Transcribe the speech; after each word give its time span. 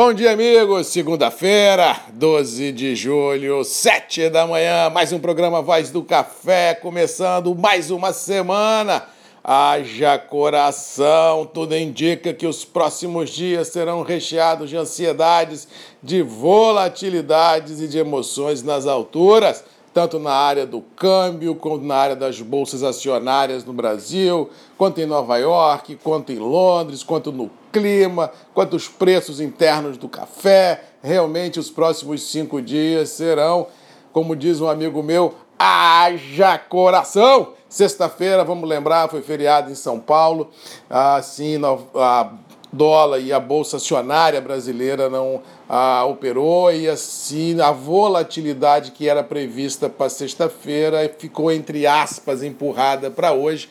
Bom 0.00 0.14
dia, 0.14 0.30
amigos. 0.30 0.86
Segunda-feira, 0.86 2.02
12 2.12 2.70
de 2.70 2.94
julho, 2.94 3.64
7 3.64 4.30
da 4.30 4.46
manhã. 4.46 4.88
Mais 4.90 5.12
um 5.12 5.18
programa 5.18 5.60
Voz 5.60 5.90
do 5.90 6.04
Café, 6.04 6.72
começando 6.72 7.52
mais 7.52 7.90
uma 7.90 8.12
semana. 8.12 9.08
Haja 9.42 10.16
coração, 10.16 11.44
tudo 11.52 11.76
indica 11.76 12.32
que 12.32 12.46
os 12.46 12.64
próximos 12.64 13.30
dias 13.30 13.66
serão 13.68 14.02
recheados 14.02 14.70
de 14.70 14.76
ansiedades, 14.76 15.66
de 16.00 16.22
volatilidades 16.22 17.80
e 17.80 17.88
de 17.88 17.98
emoções 17.98 18.62
nas 18.62 18.86
alturas 18.86 19.64
tanto 19.98 20.20
na 20.20 20.30
área 20.30 20.64
do 20.64 20.80
câmbio, 20.80 21.56
quanto 21.56 21.84
na 21.84 21.96
área 21.96 22.14
das 22.14 22.40
bolsas 22.40 22.84
acionárias 22.84 23.64
no 23.64 23.72
Brasil, 23.72 24.48
quanto 24.76 25.00
em 25.00 25.06
Nova 25.06 25.36
York, 25.38 25.98
quanto 26.04 26.30
em 26.30 26.38
Londres, 26.38 27.02
quanto 27.02 27.32
no 27.32 27.50
clima, 27.72 28.30
quanto 28.54 28.76
os 28.76 28.86
preços 28.86 29.40
internos 29.40 29.96
do 29.96 30.08
café. 30.08 30.84
Realmente, 31.02 31.58
os 31.58 31.68
próximos 31.68 32.30
cinco 32.30 32.62
dias 32.62 33.08
serão, 33.08 33.66
como 34.12 34.36
diz 34.36 34.60
um 34.60 34.68
amigo 34.68 35.02
meu, 35.02 35.34
haja 35.58 36.56
coração! 36.56 37.54
Sexta-feira, 37.68 38.44
vamos 38.44 38.68
lembrar, 38.68 39.08
foi 39.08 39.20
feriado 39.20 39.68
em 39.68 39.74
São 39.74 39.98
Paulo. 39.98 40.48
Assim, 40.88 41.58
dólar 42.72 43.20
e 43.20 43.32
a 43.32 43.40
bolsa 43.40 43.76
acionária 43.76 44.40
brasileira 44.40 45.08
não 45.08 45.42
ah, 45.68 46.04
operou 46.04 46.72
e 46.72 46.88
assim 46.88 47.60
a 47.60 47.72
volatilidade 47.72 48.90
que 48.92 49.08
era 49.08 49.22
prevista 49.24 49.88
para 49.88 50.08
sexta-feira 50.08 51.12
ficou 51.18 51.50
entre 51.50 51.86
aspas 51.86 52.42
empurrada 52.42 53.10
para 53.10 53.32
hoje, 53.32 53.68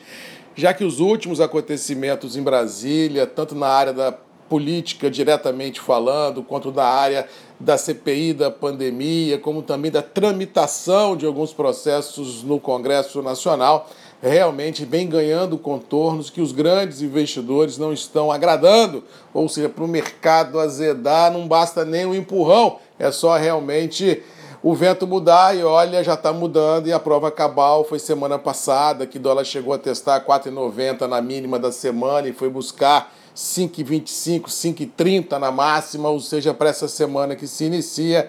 já 0.54 0.74
que 0.74 0.84
os 0.84 1.00
últimos 1.00 1.40
acontecimentos 1.40 2.36
em 2.36 2.42
Brasília, 2.42 3.26
tanto 3.26 3.54
na 3.54 3.68
área 3.68 3.92
da 3.92 4.12
política 4.48 5.10
diretamente 5.10 5.78
falando, 5.78 6.42
quanto 6.42 6.72
da 6.72 6.86
área 6.86 7.28
da 7.60 7.76
CPI 7.76 8.32
da 8.32 8.50
pandemia, 8.50 9.38
como 9.38 9.62
também 9.62 9.90
da 9.90 10.02
tramitação 10.02 11.16
de 11.16 11.26
alguns 11.26 11.52
processos 11.52 12.42
no 12.42 12.58
Congresso 12.58 13.22
Nacional, 13.22 13.88
realmente 14.22 14.84
vem 14.84 15.08
ganhando 15.08 15.56
contornos 15.56 16.30
que 16.30 16.40
os 16.40 16.52
grandes 16.52 17.00
investidores 17.02 17.78
não 17.78 17.92
estão 17.92 18.32
agradando. 18.32 19.04
Ou 19.32 19.48
seja, 19.48 19.68
para 19.68 19.84
o 19.84 19.88
mercado 19.88 20.58
azedar 20.58 21.32
não 21.32 21.46
basta 21.46 21.84
nem 21.84 22.04
o 22.04 22.10
um 22.10 22.14
empurrão, 22.14 22.78
é 22.98 23.10
só 23.10 23.36
realmente 23.36 24.22
o 24.62 24.74
vento 24.74 25.06
mudar 25.06 25.56
e 25.56 25.62
olha, 25.62 26.02
já 26.02 26.14
está 26.14 26.32
mudando 26.32 26.88
e 26.88 26.92
a 26.92 26.98
prova 26.98 27.30
cabal 27.30 27.84
foi 27.84 27.98
semana 27.98 28.38
passada 28.38 29.06
que 29.06 29.18
dólar 29.18 29.44
chegou 29.44 29.72
a 29.72 29.78
testar 29.78 30.24
4,90 30.24 31.06
na 31.06 31.20
mínima 31.20 31.58
da 31.58 31.70
semana 31.70 32.28
e 32.28 32.32
foi 32.32 32.48
buscar 32.48 33.14
5,25, 33.36 34.46
5,30 34.46 35.38
na 35.38 35.52
máxima, 35.52 36.08
ou 36.08 36.18
seja, 36.18 36.52
para 36.52 36.70
essa 36.70 36.88
semana 36.88 37.36
que 37.36 37.46
se 37.46 37.64
inicia 37.66 38.28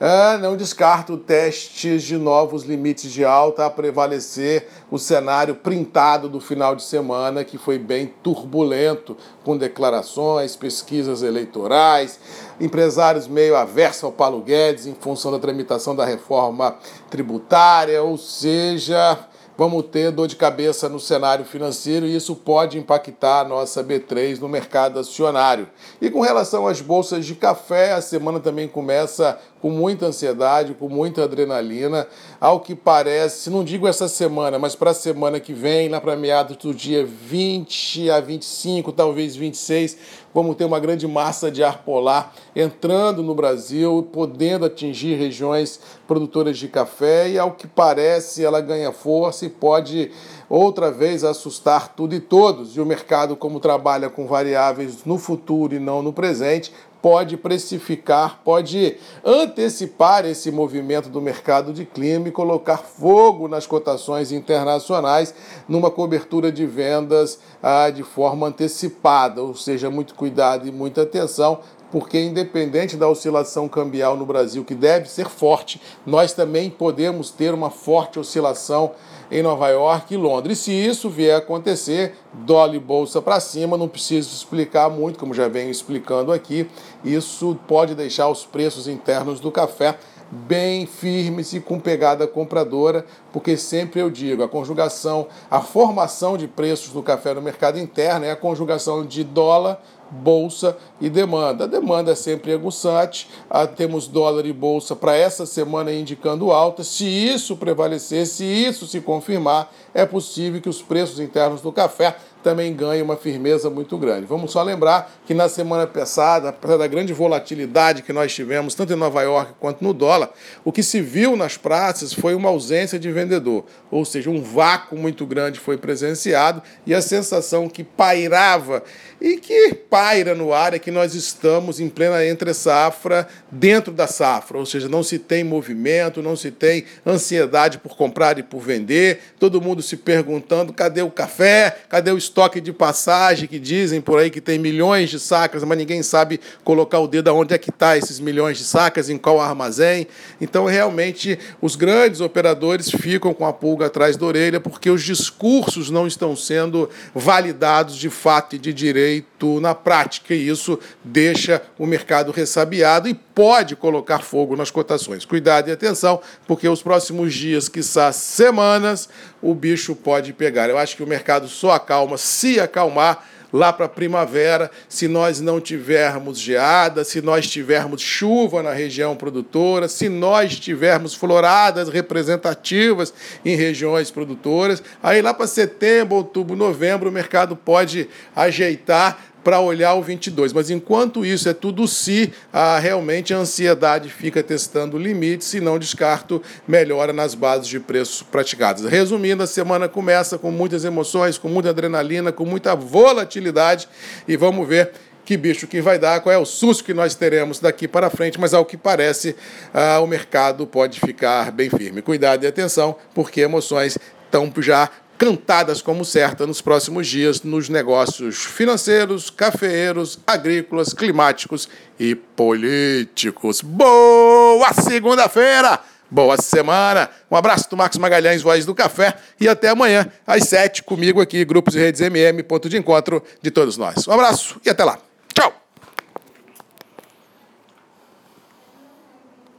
ah, 0.00 0.36
não 0.38 0.56
descarto 0.56 1.16
testes 1.16 2.02
de 2.02 2.16
novos 2.16 2.64
limites 2.64 3.12
de 3.12 3.24
alta 3.24 3.64
a 3.64 3.70
prevalecer 3.70 4.66
o 4.90 4.98
cenário 4.98 5.54
printado 5.54 6.28
do 6.28 6.40
final 6.40 6.74
de 6.74 6.82
semana, 6.82 7.44
que 7.44 7.56
foi 7.56 7.78
bem 7.78 8.12
turbulento, 8.22 9.16
com 9.44 9.56
declarações, 9.56 10.56
pesquisas 10.56 11.22
eleitorais, 11.22 12.18
empresários 12.60 13.28
meio 13.28 13.56
aversos 13.56 14.04
ao 14.04 14.12
Paulo 14.12 14.40
Guedes 14.40 14.86
em 14.86 14.94
função 14.94 15.30
da 15.30 15.38
tramitação 15.38 15.94
da 15.94 16.04
reforma 16.04 16.76
tributária, 17.08 18.02
ou 18.02 18.18
seja, 18.18 19.18
vamos 19.56 19.84
ter 19.86 20.10
dor 20.10 20.26
de 20.26 20.36
cabeça 20.36 20.88
no 20.88 20.98
cenário 20.98 21.44
financeiro 21.44 22.06
e 22.06 22.16
isso 22.16 22.34
pode 22.34 22.78
impactar 22.78 23.40
a 23.40 23.44
nossa 23.44 23.84
B3 23.84 24.40
no 24.40 24.48
mercado 24.48 24.98
acionário. 24.98 25.68
E 26.00 26.10
com 26.10 26.20
relação 26.20 26.66
às 26.66 26.80
bolsas 26.80 27.24
de 27.24 27.34
café, 27.34 27.92
a 27.92 28.02
semana 28.02 28.40
também 28.40 28.66
começa 28.66 29.38
com 29.64 29.70
muita 29.70 30.04
ansiedade, 30.04 30.74
com 30.74 30.90
muita 30.90 31.24
adrenalina. 31.24 32.06
Ao 32.38 32.60
que 32.60 32.74
parece, 32.74 33.48
não 33.48 33.64
digo 33.64 33.88
essa 33.88 34.08
semana, 34.08 34.58
mas 34.58 34.76
para 34.76 34.90
a 34.90 34.94
semana 34.94 35.40
que 35.40 35.54
vem, 35.54 35.88
lá 35.88 36.02
para 36.02 36.14
meados 36.14 36.58
do 36.58 36.74
dia 36.74 37.02
20 37.02 38.10
a 38.10 38.20
25, 38.20 38.92
talvez 38.92 39.34
26, 39.34 39.96
vamos 40.34 40.56
ter 40.56 40.66
uma 40.66 40.78
grande 40.78 41.08
massa 41.08 41.50
de 41.50 41.64
ar 41.64 41.78
polar 41.78 42.34
entrando 42.54 43.22
no 43.22 43.34
Brasil, 43.34 44.06
podendo 44.12 44.66
atingir 44.66 45.14
regiões 45.14 45.80
produtoras 46.06 46.58
de 46.58 46.68
café 46.68 47.30
e, 47.30 47.38
ao 47.38 47.52
que 47.52 47.66
parece, 47.66 48.44
ela 48.44 48.60
ganha 48.60 48.92
força 48.92 49.46
e 49.46 49.48
pode 49.48 50.10
outra 50.46 50.90
vez 50.90 51.24
assustar 51.24 51.94
tudo 51.94 52.14
e 52.14 52.20
todos. 52.20 52.76
E 52.76 52.82
o 52.82 52.84
mercado, 52.84 53.34
como 53.34 53.58
trabalha 53.58 54.10
com 54.10 54.26
variáveis 54.26 55.06
no 55.06 55.16
futuro 55.16 55.74
e 55.74 55.78
não 55.78 56.02
no 56.02 56.12
presente, 56.12 56.70
pode 57.04 57.36
precificar, 57.36 58.40
pode 58.42 58.96
antecipar 59.22 60.24
esse 60.24 60.50
movimento 60.50 61.10
do 61.10 61.20
mercado 61.20 61.70
de 61.70 61.84
clima 61.84 62.28
e 62.28 62.32
colocar 62.32 62.78
fogo 62.78 63.46
nas 63.46 63.66
cotações 63.66 64.32
internacionais 64.32 65.34
numa 65.68 65.90
cobertura 65.90 66.50
de 66.50 66.64
vendas 66.64 67.38
ah, 67.62 67.90
de 67.90 68.02
forma 68.02 68.46
antecipada, 68.46 69.42
ou 69.42 69.54
seja, 69.54 69.90
muito 69.90 70.14
cuidado 70.14 70.66
e 70.66 70.72
muita 70.72 71.02
atenção, 71.02 71.60
porque 71.94 72.20
independente 72.20 72.96
da 72.96 73.08
oscilação 73.08 73.68
cambial 73.68 74.16
no 74.16 74.26
Brasil, 74.26 74.64
que 74.64 74.74
deve 74.74 75.08
ser 75.08 75.28
forte, 75.28 75.80
nós 76.04 76.32
também 76.32 76.68
podemos 76.68 77.30
ter 77.30 77.54
uma 77.54 77.70
forte 77.70 78.18
oscilação 78.18 78.90
em 79.30 79.44
Nova 79.44 79.68
York 79.68 80.12
e 80.12 80.16
Londres. 80.16 80.58
Se 80.58 80.72
isso 80.72 81.08
vier 81.08 81.36
a 81.36 81.38
acontecer, 81.38 82.16
dólar 82.32 82.74
e 82.74 82.80
bolsa 82.80 83.22
para 83.22 83.38
cima, 83.38 83.76
não 83.76 83.86
preciso 83.86 84.34
explicar 84.34 84.90
muito, 84.90 85.20
como 85.20 85.32
já 85.32 85.46
venho 85.46 85.70
explicando 85.70 86.32
aqui, 86.32 86.68
isso 87.04 87.56
pode 87.68 87.94
deixar 87.94 88.28
os 88.28 88.44
preços 88.44 88.88
internos 88.88 89.38
do 89.38 89.52
café 89.52 89.96
bem 90.32 90.86
firmes 90.86 91.52
e 91.52 91.60
com 91.60 91.78
pegada 91.78 92.26
compradora, 92.26 93.06
porque 93.32 93.56
sempre 93.56 94.00
eu 94.00 94.10
digo, 94.10 94.42
a 94.42 94.48
conjugação, 94.48 95.28
a 95.48 95.60
formação 95.60 96.36
de 96.36 96.48
preços 96.48 96.92
do 96.92 97.04
café 97.04 97.34
no 97.34 97.40
mercado 97.40 97.78
interno 97.78 98.26
é 98.26 98.32
a 98.32 98.36
conjugação 98.36 99.06
de 99.06 99.22
dólar 99.22 99.80
bolsa 100.14 100.76
e 101.00 101.10
demanda. 101.10 101.64
A 101.64 101.66
demanda 101.66 102.12
é 102.12 102.14
sempre 102.14 102.52
aguçante, 102.52 103.28
ah, 103.50 103.66
temos 103.66 104.06
dólar 104.06 104.46
e 104.46 104.52
bolsa 104.52 104.94
para 104.94 105.16
essa 105.16 105.44
semana 105.44 105.92
indicando 105.92 106.52
alta. 106.52 106.84
Se 106.84 107.04
isso 107.04 107.56
prevalecer, 107.56 108.26
se 108.26 108.44
isso 108.44 108.86
se 108.86 109.00
confirmar, 109.00 109.72
é 109.92 110.06
possível 110.06 110.60
que 110.60 110.68
os 110.68 110.80
preços 110.80 111.20
internos 111.20 111.60
do 111.60 111.72
café 111.72 112.16
também 112.44 112.74
ganhem 112.74 113.02
uma 113.02 113.16
firmeza 113.16 113.70
muito 113.70 113.96
grande. 113.96 114.26
Vamos 114.26 114.52
só 114.52 114.62
lembrar 114.62 115.10
que 115.26 115.32
na 115.32 115.48
semana 115.48 115.86
passada, 115.86 116.50
apesar 116.50 116.76
da 116.76 116.86
grande 116.86 117.14
volatilidade 117.14 118.02
que 118.02 118.12
nós 118.12 118.34
tivemos, 118.34 118.74
tanto 118.74 118.92
em 118.92 118.96
Nova 118.96 119.22
York 119.22 119.54
quanto 119.58 119.82
no 119.82 119.94
dólar, 119.94 120.30
o 120.62 120.70
que 120.70 120.82
se 120.82 121.00
viu 121.00 121.36
nas 121.36 121.56
praças 121.56 122.12
foi 122.12 122.34
uma 122.34 122.50
ausência 122.50 122.98
de 122.98 123.10
vendedor, 123.10 123.64
ou 123.90 124.04
seja, 124.04 124.28
um 124.28 124.42
vácuo 124.42 124.96
muito 124.96 125.24
grande 125.24 125.58
foi 125.58 125.78
presenciado 125.78 126.62
e 126.86 126.94
a 126.94 127.00
sensação 127.00 127.66
que 127.66 127.82
pairava 127.82 128.82
e 129.18 129.38
que 129.38 129.72
paira 129.72 130.34
no 130.34 130.52
ar 130.52 130.74
é 130.74 130.78
que 130.78 130.90
nós 130.90 131.14
estamos 131.14 131.80
em 131.80 131.88
plena 131.88 132.26
entre-safra, 132.26 133.26
dentro 133.50 133.90
da 133.90 134.06
safra, 134.06 134.58
ou 134.58 134.66
seja, 134.66 134.86
não 134.86 135.02
se 135.02 135.18
tem 135.18 135.42
movimento, 135.42 136.22
não 136.22 136.36
se 136.36 136.50
tem 136.50 136.84
ansiedade 137.06 137.78
por 137.78 137.96
comprar 137.96 138.38
e 138.38 138.42
por 138.42 138.60
vender, 138.60 139.20
todo 139.38 139.62
mundo 139.62 139.80
se 139.80 139.96
perguntando 139.96 140.74
cadê 140.74 141.00
o 141.00 141.10
café, 141.10 141.78
cadê 141.88 142.10
o 142.10 142.18
estoque 142.34 142.60
de 142.60 142.72
passagem 142.72 143.46
que 143.46 143.60
dizem 143.60 144.00
por 144.00 144.18
aí 144.18 144.28
que 144.28 144.40
tem 144.40 144.58
milhões 144.58 145.08
de 145.08 145.20
sacas, 145.20 145.62
mas 145.62 145.78
ninguém 145.78 146.02
sabe 146.02 146.40
colocar 146.64 146.98
o 146.98 147.06
dedo 147.06 147.28
aonde 147.28 147.54
é 147.54 147.58
que 147.58 147.70
está 147.70 147.96
esses 147.96 148.18
milhões 148.18 148.58
de 148.58 148.64
sacas, 148.64 149.08
em 149.08 149.16
qual 149.16 149.40
armazém. 149.40 150.08
Então, 150.40 150.64
realmente, 150.64 151.38
os 151.62 151.76
grandes 151.76 152.20
operadores 152.20 152.90
ficam 152.90 153.32
com 153.32 153.46
a 153.46 153.52
pulga 153.52 153.86
atrás 153.86 154.16
da 154.16 154.26
orelha 154.26 154.58
porque 154.58 154.90
os 154.90 155.04
discursos 155.04 155.90
não 155.90 156.08
estão 156.08 156.34
sendo 156.34 156.90
validados 157.14 157.94
de 157.94 158.10
fato 158.10 158.56
e 158.56 158.58
de 158.58 158.72
direito 158.72 159.60
na 159.60 159.72
prática, 159.72 160.34
e 160.34 160.48
isso 160.48 160.76
deixa 161.04 161.62
o 161.78 161.86
mercado 161.86 162.32
ressabiado 162.32 163.08
e 163.08 163.14
pode 163.34 163.74
colocar 163.74 164.20
fogo 164.20 164.56
nas 164.56 164.70
cotações. 164.70 165.24
Cuidado 165.24 165.68
e 165.68 165.72
atenção, 165.72 166.20
porque 166.46 166.68
os 166.68 166.82
próximos 166.82 167.34
dias, 167.34 167.68
quiçá 167.68 168.12
semanas, 168.12 169.08
o 169.42 169.54
bicho 169.54 169.94
pode 169.96 170.32
pegar. 170.32 170.70
Eu 170.70 170.78
acho 170.78 170.96
que 170.96 171.02
o 171.02 171.06
mercado 171.06 171.48
só 171.48 171.72
acalma 171.72 172.16
se 172.16 172.60
acalmar 172.60 173.24
lá 173.54 173.72
para 173.72 173.86
a 173.86 173.88
primavera, 173.88 174.68
se 174.88 175.06
nós 175.06 175.40
não 175.40 175.60
tivermos 175.60 176.40
geada, 176.40 177.04
se 177.04 177.22
nós 177.22 177.48
tivermos 177.48 178.02
chuva 178.02 178.64
na 178.64 178.72
região 178.72 179.14
produtora, 179.14 179.86
se 179.86 180.08
nós 180.08 180.58
tivermos 180.58 181.14
floradas 181.14 181.88
representativas 181.88 183.14
em 183.44 183.54
regiões 183.54 184.10
produtoras, 184.10 184.82
aí 185.00 185.22
lá 185.22 185.32
para 185.32 185.46
setembro, 185.46 186.16
outubro, 186.16 186.56
novembro, 186.56 187.08
o 187.08 187.12
mercado 187.12 187.54
pode 187.54 188.08
ajeitar 188.34 189.33
para 189.44 189.60
olhar 189.60 189.94
o 189.94 190.02
22. 190.02 190.52
Mas 190.52 190.70
enquanto 190.70 191.24
isso 191.24 191.48
é 191.48 191.52
tudo 191.52 191.86
se, 191.86 192.32
ah, 192.52 192.78
realmente 192.78 193.34
a 193.34 193.36
ansiedade 193.36 194.08
fica 194.08 194.42
testando 194.42 194.98
limites, 194.98 195.46
se 195.46 195.60
não 195.60 195.78
descarto, 195.78 196.42
melhora 196.66 197.12
nas 197.12 197.34
bases 197.34 197.68
de 197.68 197.78
preços 197.78 198.22
praticados. 198.22 198.84
Resumindo, 198.86 199.42
a 199.42 199.46
semana 199.46 199.88
começa 199.88 200.38
com 200.38 200.50
muitas 200.50 200.84
emoções, 200.84 201.36
com 201.36 201.48
muita 201.48 201.68
adrenalina, 201.70 202.32
com 202.32 202.46
muita 202.46 202.74
volatilidade 202.74 203.86
e 204.26 204.36
vamos 204.36 204.66
ver 204.66 204.90
que 205.24 205.36
bicho 205.36 205.66
que 205.66 205.80
vai 205.80 205.98
dar, 205.98 206.20
qual 206.20 206.34
é 206.34 206.38
o 206.38 206.44
susto 206.44 206.84
que 206.84 206.92
nós 206.92 207.14
teremos 207.14 207.58
daqui 207.58 207.88
para 207.88 208.10
frente, 208.10 208.38
mas 208.38 208.52
ao 208.52 208.64
que 208.64 208.76
parece, 208.76 209.34
ah, 209.72 210.00
o 210.00 210.06
mercado 210.06 210.66
pode 210.66 211.00
ficar 211.00 211.50
bem 211.50 211.70
firme. 211.70 212.02
Cuidado 212.02 212.44
e 212.44 212.46
atenção, 212.46 212.96
porque 213.14 213.40
emoções 213.40 213.98
estão 214.26 214.52
já 214.58 214.90
cantadas 215.18 215.80
como 215.80 216.04
certa 216.04 216.46
nos 216.46 216.60
próximos 216.60 217.06
dias 217.06 217.42
nos 217.42 217.68
negócios 217.68 218.44
financeiros, 218.44 219.30
cafeeiros, 219.30 220.18
agrícolas, 220.26 220.92
climáticos 220.92 221.68
e 221.98 222.14
políticos. 222.14 223.60
Boa 223.60 224.72
segunda-feira! 224.72 225.80
Boa 226.10 226.36
semana! 226.36 227.10
Um 227.30 227.36
abraço 227.36 227.68
do 227.68 227.76
Marcos 227.76 227.98
Magalhães, 227.98 228.42
Voz 228.42 228.64
do 228.64 228.74
Café, 228.74 229.16
e 229.40 229.48
até 229.48 229.70
amanhã, 229.70 230.06
às 230.26 230.44
sete, 230.44 230.82
comigo 230.82 231.20
aqui, 231.20 231.44
Grupos 231.44 231.74
e 231.74 231.78
Redes 231.78 232.00
MM, 232.00 232.42
ponto 232.42 232.68
de 232.68 232.76
encontro 232.76 233.22
de 233.42 233.50
todos 233.50 233.76
nós. 233.76 234.06
Um 234.06 234.12
abraço 234.12 234.60
e 234.64 234.70
até 234.70 234.84
lá. 234.84 234.98
Tchau! 235.32 235.63